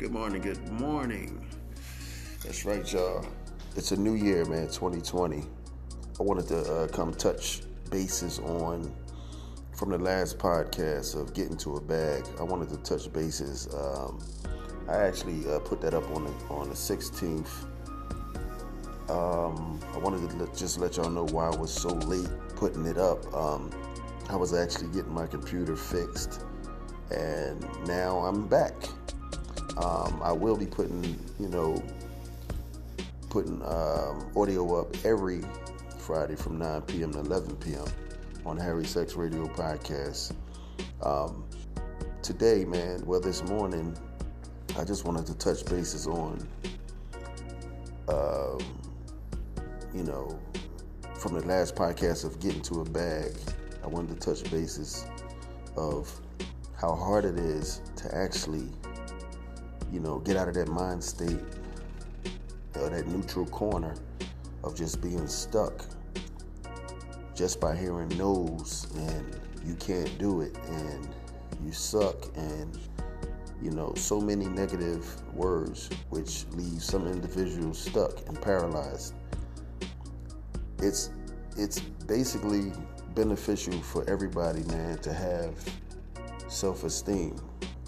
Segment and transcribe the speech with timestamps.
[0.00, 1.46] Good morning, good morning.
[2.42, 3.22] That's right, y'all.
[3.76, 5.44] It's a new year, man, 2020.
[6.18, 8.90] I wanted to uh, come touch bases on
[9.76, 12.24] from the last podcast of getting to a bag.
[12.38, 13.68] I wanted to touch bases.
[13.74, 14.24] Um,
[14.88, 17.50] I actually uh, put that up on the, on the 16th.
[19.10, 22.96] Um, I wanted to just let y'all know why I was so late putting it
[22.96, 23.30] up.
[23.34, 23.70] Um,
[24.30, 26.42] I was actually getting my computer fixed,
[27.10, 28.88] and now I'm back.
[29.82, 31.82] Um, I will be putting, you know,
[33.30, 35.42] putting um, audio up every
[35.98, 37.12] Friday from 9 p.m.
[37.12, 37.86] to 11 p.m.
[38.44, 40.32] on Harry Sex Radio podcast.
[41.02, 41.44] Um,
[42.22, 43.96] today, man, well, this morning,
[44.78, 46.46] I just wanted to touch bases on,
[48.08, 48.58] um,
[49.94, 50.38] you know,
[51.14, 53.32] from the last podcast of getting to a bag.
[53.82, 55.06] I wanted to touch bases
[55.76, 56.12] of
[56.76, 58.68] how hard it is to actually
[59.92, 61.40] you know, get out of that mind state,
[62.76, 63.94] uh, that neutral corner
[64.62, 65.86] of just being stuck
[67.34, 71.08] just by hearing no's and you can't do it and
[71.64, 72.78] you suck and
[73.62, 79.14] you know so many negative words which leave some individuals stuck and paralyzed.
[80.78, 81.10] It's
[81.56, 82.72] it's basically
[83.14, 85.54] beneficial for everybody man to have
[86.48, 87.36] self-esteem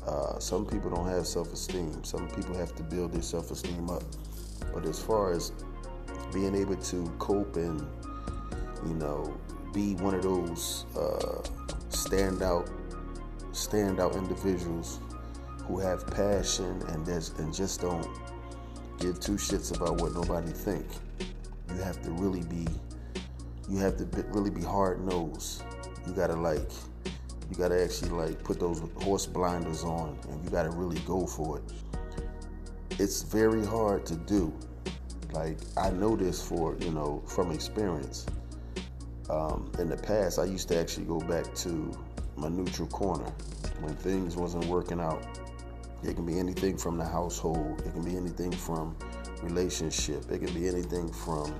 [0.06, 2.02] uh, some people don't have self esteem.
[2.04, 4.02] Some people have to build their self esteem up.
[4.72, 5.52] But as far as
[6.32, 7.86] being able to cope and,
[8.86, 9.36] you know,
[9.72, 11.42] be one of those uh,
[11.90, 12.70] standout,
[13.52, 14.98] standout individuals
[15.64, 18.08] who have passion and, and just don't
[18.98, 20.86] give two shits about what nobody think.
[21.68, 22.66] You have to really be,
[23.68, 25.62] you have to be, really be hard nosed.
[26.06, 26.70] You gotta like
[27.52, 31.00] you got to actually like put those horse blinders on and you got to really
[31.00, 31.64] go for it.
[32.98, 34.54] It's very hard to do.
[35.32, 38.24] Like I know this for, you know, from experience.
[39.28, 41.92] Um, in the past, I used to actually go back to
[42.36, 43.30] my neutral corner
[43.80, 45.22] when things wasn't working out.
[46.02, 47.82] It can be anything from the household.
[47.84, 48.96] It can be anything from
[49.42, 50.30] relationship.
[50.30, 51.54] It can be anything from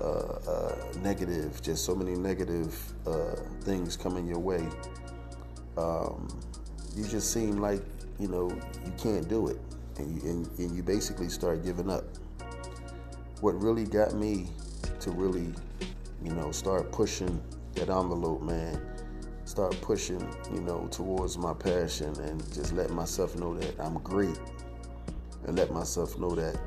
[0.00, 2.74] uh, uh, negative, just so many negative
[3.06, 4.66] uh, things coming your way
[5.76, 6.28] um,
[6.96, 7.82] you just seem like
[8.18, 8.50] you know
[8.84, 9.58] you can't do it,
[9.98, 12.04] and you, and, and you basically start giving up.
[13.40, 14.48] What really got me
[15.00, 15.52] to really,
[16.22, 17.40] you know, start pushing
[17.74, 18.80] that envelope, man.
[19.46, 20.20] Start pushing,
[20.52, 24.38] you know, towards my passion and just let myself know that I'm great,
[25.46, 26.60] and let myself know that,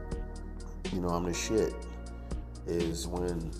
[0.91, 1.73] you know, I'm the shit.
[2.65, 3.51] Is when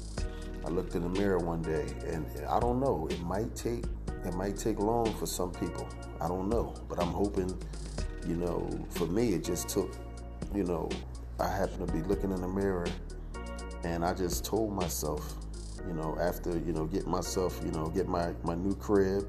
[0.66, 3.86] I looked in the mirror one day, and I don't know, it might take
[4.26, 5.88] it might take long for some people.
[6.22, 6.74] I don't know.
[6.88, 7.58] But I'm hoping,
[8.28, 9.92] you know, for me, it just took,
[10.54, 10.90] you know,
[11.40, 12.88] I happened to be looking in the mirror
[13.84, 15.36] and I just told myself,
[15.88, 19.28] you know, after, you know, getting myself, you know, get my, my new crib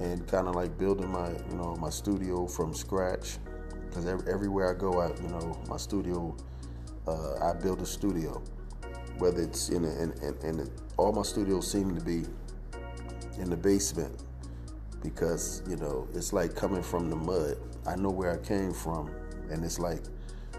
[0.00, 3.38] and kind of like building my, you know, my studio from scratch.
[3.88, 6.36] Because every, everywhere I go, I, you know, my studio,
[7.06, 8.42] uh, I build a studio.
[9.18, 12.24] Whether it's in, a, in, in, in all my studios seem to be
[13.40, 14.22] in the basement
[15.02, 17.56] because you know it's like coming from the mud.
[17.86, 19.10] I know where I came from,
[19.50, 20.02] and it's like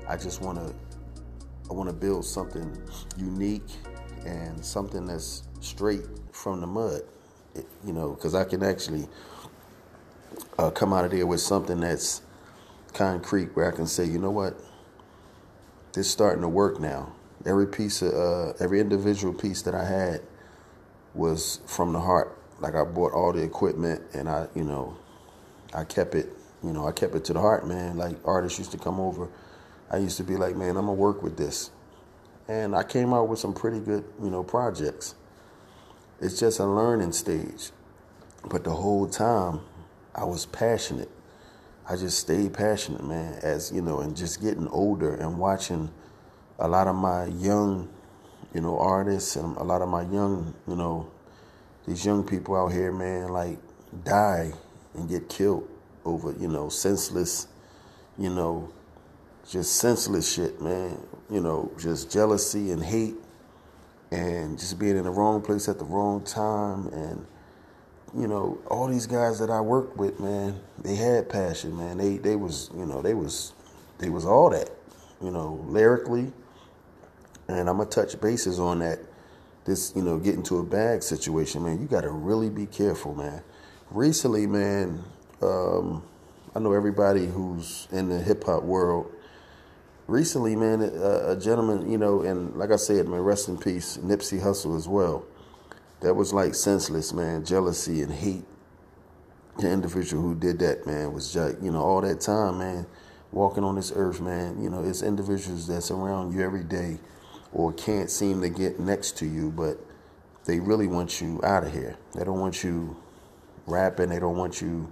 [0.08, 0.74] I just want to
[1.70, 2.76] I want to build something
[3.18, 3.70] unique
[4.26, 7.02] and something that's straight from the mud.
[7.56, 9.08] It, you know, because I can actually
[10.58, 12.22] uh, come out of there with something that's
[12.94, 14.60] concrete, where I can say, you know what,
[15.94, 17.14] this starting to work now.
[17.46, 20.22] Every piece of uh, every individual piece that I had
[21.14, 24.96] was from the heart like I bought all the equipment and I, you know,
[25.74, 26.30] I kept it,
[26.64, 27.98] you know, I kept it to the heart, man.
[27.98, 29.28] Like artists used to come over.
[29.90, 31.72] I used to be like, man, I'm gonna work with this.
[32.48, 35.16] And I came out with some pretty good, you know, projects.
[36.22, 37.72] It's just a learning stage.
[38.50, 39.62] But the whole time
[40.14, 41.10] I was passionate.
[41.90, 45.90] I just stayed passionate, man, as you know, and just getting older and watching
[46.60, 47.90] a lot of my young,
[48.54, 51.10] you know, artists and a lot of my young, you know,
[51.88, 53.58] these young people out here, man, like
[54.04, 54.52] die
[54.94, 55.68] and get killed
[56.06, 57.48] over, you know, senseless,
[58.18, 58.72] you know,
[59.50, 60.98] just senseless shit, man.
[61.30, 63.16] You know, just jealousy and hate
[64.12, 67.26] and just being in the wrong place at the wrong time and
[68.14, 71.98] you know, all these guys that I worked with, man, they had passion, man.
[71.98, 73.54] They they was, you know, they was
[74.00, 74.70] they was all that,
[75.22, 76.34] you know, lyrically.
[77.48, 79.00] And I'm gonna touch bases on that
[79.66, 83.14] this, you know, get into a bag situation, man, you got to really be careful,
[83.14, 83.44] man.
[83.90, 85.04] Recently, man,
[85.42, 86.04] um,
[86.56, 89.12] I know everybody who's in the hip hop world.
[90.08, 93.98] Recently, man, a, a, gentleman, you know, and like I said, man, rest in peace,
[93.98, 95.26] Nipsey Hussle as well.
[96.02, 98.44] That was like senseless, man, jealousy and hate.
[99.60, 102.88] The individual who did that, man, was just, you know, all that time, man,
[103.32, 104.62] walking on this earth, man.
[104.62, 107.00] You know, it's individuals that's around you every day
[107.54, 109.78] or can't seem to get next to you, but
[110.46, 111.98] they really want you out of here.
[112.16, 112.98] They don't want you
[113.68, 114.10] rapping.
[114.10, 114.92] They don't want you,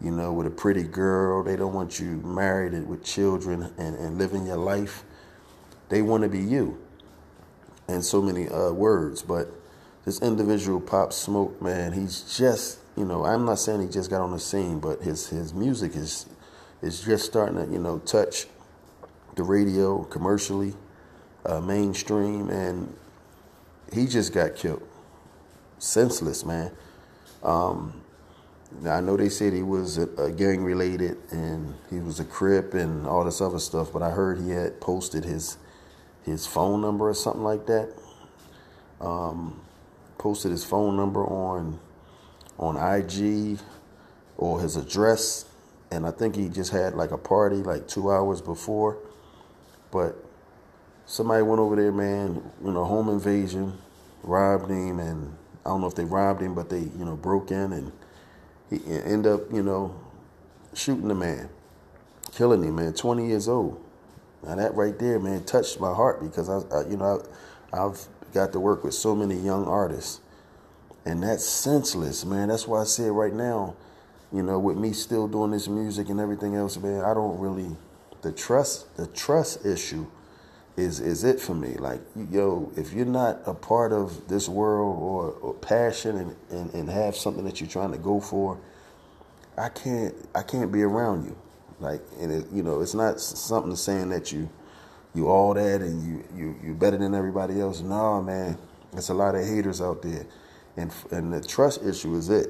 [0.00, 1.42] you know, with a pretty girl.
[1.42, 5.04] They don't want you married and with children and, and living your life.
[5.88, 6.78] They want to be you.
[7.88, 9.48] And so many uh, words, but
[10.04, 14.20] this individual Pop Smoke, man, he's just, you know, I'm not saying he just got
[14.20, 16.26] on the scene, but his his music is
[16.80, 18.46] is just starting to, you know, touch
[19.36, 20.74] the radio commercially,
[21.44, 22.94] uh, mainstream, and
[23.92, 24.86] he just got killed.
[25.78, 26.70] Senseless, man.
[27.42, 28.02] Um,
[28.86, 32.74] I know they said he was a, a gang related and he was a crip
[32.74, 35.58] and all this other stuff, but I heard he had posted his
[36.24, 37.92] his phone number or something like that.
[39.00, 39.60] Um,
[40.18, 41.78] posted his phone number on
[42.58, 43.58] on IG
[44.38, 45.44] or his address,
[45.90, 48.98] and I think he just had like a party like two hours before,
[49.90, 50.16] but
[51.12, 53.76] somebody went over there, man, you know, home invasion,
[54.22, 57.50] robbed him, and I don't know if they robbed him, but they, you know, broke
[57.50, 57.92] in and
[58.70, 59.94] he ended up, you know,
[60.72, 61.50] shooting the man,
[62.32, 63.78] killing him, man, 20 years old.
[64.42, 67.22] Now that right there, man, touched my heart because I, I you know,
[67.74, 68.00] I, I've
[68.32, 70.20] got to work with so many young artists,
[71.04, 72.48] and that's senseless, man.
[72.48, 73.76] That's why I say right now,
[74.32, 77.76] you know, with me still doing this music and everything else, man, I don't really
[78.22, 80.06] the trust the trust issue
[80.76, 81.74] is is it for me.
[81.74, 86.74] Like, yo, if you're not a part of this world or, or passion and, and,
[86.74, 88.58] and have something that you're trying to go for,
[89.56, 91.36] I can't I can't be around you.
[91.80, 94.48] Like, and it, you know, it's not something saying that you
[95.14, 97.80] you all that and you you you better than everybody else.
[97.80, 98.56] No, man,
[98.94, 100.26] it's a lot of haters out there,
[100.76, 102.48] and and the trust issue is it.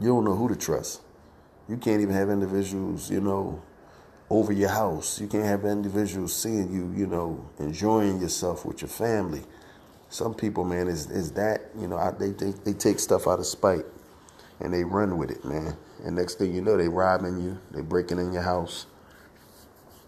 [0.00, 1.02] You don't know who to trust.
[1.68, 3.62] You can't even have individuals, you know,
[4.30, 5.20] over your house.
[5.20, 9.42] You can't have individuals seeing you, you know, enjoying yourself with your family.
[10.10, 13.38] Some people, man, is is that you know I, they, they they take stuff out
[13.38, 13.84] of spite
[14.60, 15.76] and they run with it, man.
[16.04, 18.86] And next thing you know, they robbing you, they breaking in your house.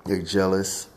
[0.04, 0.88] They're jealous,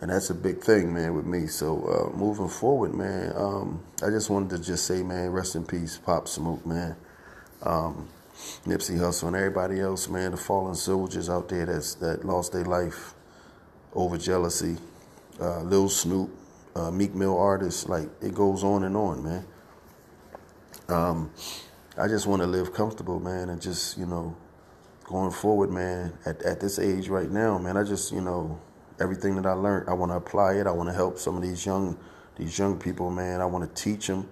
[0.00, 1.46] and that's a big thing, man, with me.
[1.46, 5.64] So uh, moving forward, man, um, I just wanted to just say, man, rest in
[5.64, 6.96] peace, Pop Smoke, man.
[7.62, 8.08] Um,
[8.66, 12.64] Nipsey Hussle and everybody else, man, the fallen soldiers out there that's that lost their
[12.64, 13.14] life
[13.92, 14.76] over jealousy.
[15.40, 16.30] Uh, Lil Snupe,
[16.74, 19.46] uh, Meek Mill artists, like it goes on and on, man.
[20.88, 21.30] Um,
[21.96, 24.36] I just want to live comfortable, man, and just you know,
[25.04, 26.12] going forward, man.
[26.26, 28.60] At at this age right now, man, I just you know
[29.00, 30.66] everything that I learned, I want to apply it.
[30.66, 31.96] I want to help some of these young
[32.36, 33.40] these young people, man.
[33.40, 34.28] I want to teach them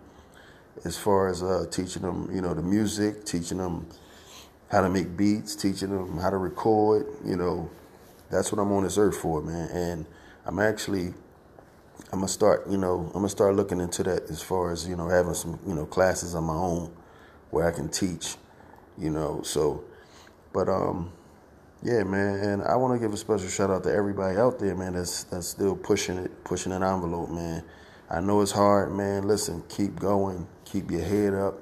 [0.84, 3.86] as far as uh, teaching them, you know, the music, teaching them
[4.70, 7.06] how to make beats, teaching them how to record.
[7.24, 7.70] You know,
[8.30, 9.68] that's what I'm on this earth for, man.
[9.70, 10.06] And
[10.44, 11.08] I'm actually,
[12.12, 14.96] I'm gonna start, you know, I'm gonna start looking into that as far as you
[14.96, 16.90] know having some, you know, classes on my own
[17.50, 18.36] where I can teach,
[18.98, 19.42] you know.
[19.42, 19.84] So,
[20.52, 21.12] but um,
[21.82, 22.38] yeah, man.
[22.38, 24.94] And I want to give a special shout out to everybody out there, man.
[24.94, 27.62] That's that's still pushing it, pushing an envelope, man.
[28.12, 29.26] I know it's hard, man.
[29.26, 31.58] Listen, keep going Keep your head up.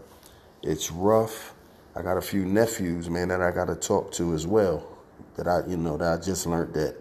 [0.63, 1.53] It's rough.
[1.97, 4.87] I got a few nephews, man, that I got to talk to as well.
[5.35, 6.95] That I, you know, that I just learned that,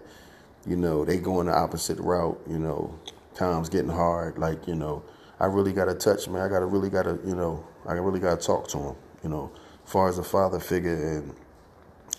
[0.65, 2.41] you know, they going the opposite route.
[2.49, 2.99] You know,
[3.35, 4.39] times getting hard.
[4.39, 5.03] Like, you know,
[5.39, 6.41] I really got to touch, man.
[6.41, 8.95] I got to really got to, you know, I really got to talk to them.
[9.23, 9.51] You know,
[9.85, 11.35] as far as a father figure and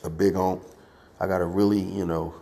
[0.04, 0.62] a big aunt,
[1.18, 2.32] I got to really, you know,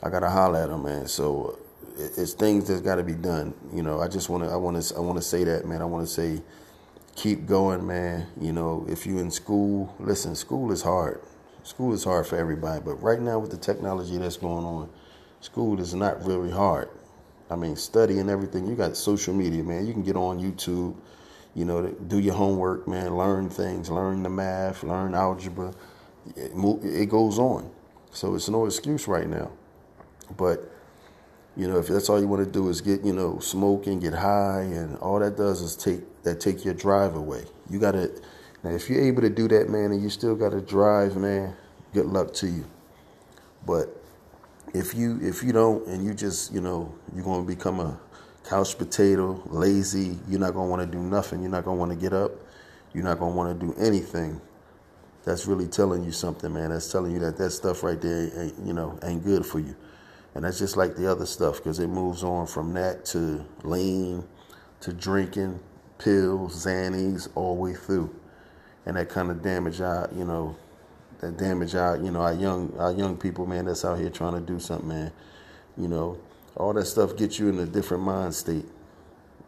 [0.00, 1.08] I got to holler at them, man.
[1.08, 1.58] So
[1.96, 3.54] it's things that's got to be done.
[3.72, 5.82] You know, I just want to, I want to, I want to say that, man.
[5.82, 6.42] I want to say,
[7.16, 8.26] keep going, man.
[8.40, 11.20] You know, if you're in school, listen, school is hard.
[11.64, 14.90] School is hard for everybody, but right now with the technology that's going on,
[15.40, 16.88] school is not really hard.
[17.50, 18.66] I mean, study and everything.
[18.66, 19.86] You got social media, man.
[19.86, 20.96] You can get on YouTube.
[21.54, 23.16] You know, do your homework, man.
[23.16, 25.74] Learn things, learn the math, learn algebra.
[26.34, 27.70] It, it goes on,
[28.10, 29.50] so it's no excuse right now.
[30.36, 30.72] But
[31.56, 34.14] you know, if that's all you want to do is get, you know, smoking, get
[34.14, 37.44] high, and all that does is take that take your drive away.
[37.70, 38.10] You gotta
[38.64, 41.54] now if you're able to do that, man, and you still gotta drive, man,
[41.92, 42.64] good luck to you.
[43.66, 44.02] But
[44.74, 47.98] if you if you don't and you just, you know, you're gonna become a
[48.48, 51.98] couch potato, lazy, you're not gonna want to do nothing, you're not gonna want to
[51.98, 52.32] get up,
[52.94, 54.40] you're not gonna want to do anything.
[55.24, 56.70] that's really telling you something, man.
[56.70, 59.76] That's telling you that that stuff right there, ain't, you know, ain't good for you.
[60.34, 64.24] And that's just like the other stuff because it moves on from that to lean,
[64.80, 65.60] to drinking,
[65.98, 68.14] pills, Xannies, all the way through.
[68.86, 70.56] And that kind of damage our, you know,
[71.20, 73.66] that damage our, you know, our young, our young people, man.
[73.66, 75.12] That's out here trying to do something, man.
[75.76, 76.18] You know,
[76.56, 78.64] all that stuff gets you in a different mind state.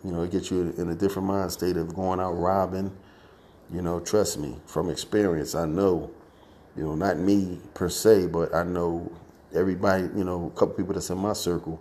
[0.05, 2.95] You know, it gets you in a different mind state of going out robbing.
[3.73, 6.11] You know, trust me, from experience, I know.
[6.77, 9.11] You know, not me per se, but I know
[9.55, 10.05] everybody.
[10.17, 11.81] You know, a couple people that's in my circle,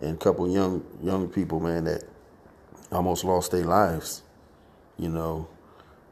[0.00, 2.04] and a couple young young people, man, that
[2.92, 4.22] almost lost their lives.
[4.98, 5.48] You know,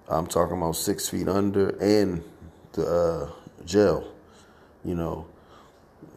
[0.09, 2.23] I'm talking about six feet under and
[2.73, 3.31] the uh,
[3.65, 4.13] jail.
[4.85, 5.27] You know,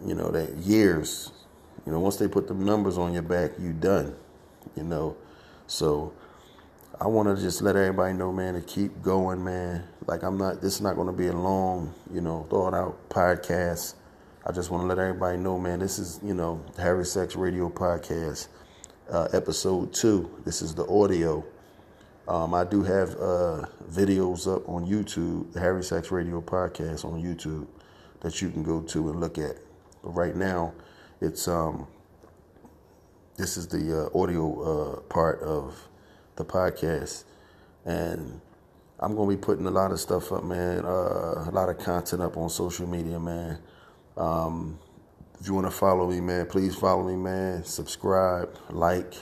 [0.05, 1.31] you know that years.
[1.85, 4.15] You know, once they put the numbers on your back, you done
[4.75, 5.15] you know.
[5.67, 6.13] So
[6.99, 9.83] I want to just let everybody know, man, to keep going, man.
[10.05, 13.09] Like I'm not, this is not going to be a long, you know, thought out
[13.09, 13.95] podcast.
[14.47, 17.67] I just want to let everybody know, man, this is, you know, Harry Sex Radio
[17.67, 18.47] Podcast,
[19.09, 20.29] uh, episode two.
[20.45, 21.43] This is the audio.
[22.27, 27.65] Um, I do have uh, videos up on YouTube, Harry Sex Radio Podcast on YouTube,
[28.19, 29.55] that you can go to and look at.
[30.03, 30.75] But right now,
[31.21, 31.87] it's um,
[33.37, 35.87] this is the uh, audio uh, part of
[36.35, 37.23] the podcast,
[37.83, 38.39] and
[38.99, 40.85] I'm gonna be putting a lot of stuff up, man.
[40.85, 43.57] Uh, a lot of content up on social media, man.
[44.17, 44.79] Um,
[45.39, 47.63] if you want to follow me, man, please follow me, man.
[47.63, 49.13] Subscribe, like.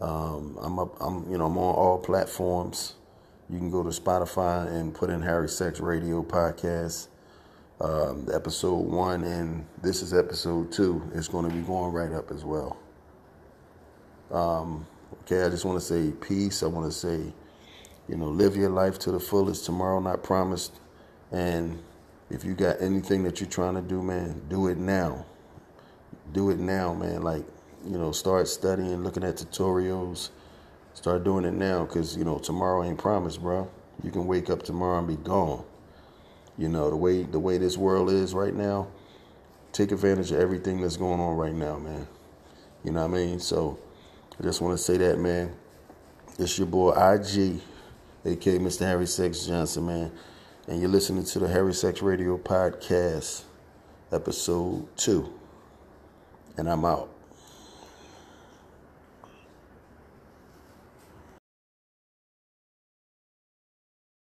[0.00, 0.96] Um, I'm up.
[1.00, 2.94] I'm you know I'm on all platforms.
[3.50, 7.08] You can go to Spotify and put in Harry Sex Radio Podcast.
[7.80, 11.02] Um, episode one and this is episode two.
[11.14, 12.76] It's going to be going right up as well.
[14.32, 14.86] Um,
[15.22, 16.62] okay, I just want to say peace.
[16.62, 17.32] I want to say,
[18.08, 19.64] you know, live your life to the fullest.
[19.64, 20.80] Tomorrow not promised.
[21.32, 21.80] And
[22.30, 25.24] if you got anything that you're trying to do, man, do it now.
[26.32, 27.22] Do it now, man.
[27.22, 27.44] Like,
[27.84, 30.30] you know, start studying, looking at tutorials.
[30.94, 33.70] Start doing it now because, you know, tomorrow ain't promised, bro.
[34.02, 35.64] You can wake up tomorrow and be gone.
[36.56, 38.88] You know, the way the way this world is right now,
[39.72, 42.06] take advantage of everything that's going on right now, man.
[42.84, 43.38] You know what I mean?
[43.38, 43.78] So
[44.38, 45.54] I just want to say that, man.
[46.38, 47.60] It's your boy IG,
[48.24, 48.80] aka Mr.
[48.80, 50.12] Harry Sex Johnson, man.
[50.68, 53.44] And you're listening to the Harry Sex Radio Podcast,
[54.12, 55.32] episode two.
[56.58, 57.08] And I'm out.